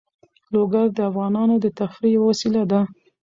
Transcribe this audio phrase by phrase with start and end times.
[0.53, 2.81] لوگر د افغانانو د تفریح یوه وسیله ده.